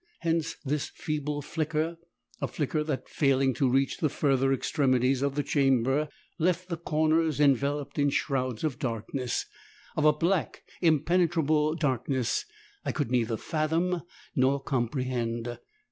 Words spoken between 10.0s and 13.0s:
a black impenetrable darkness I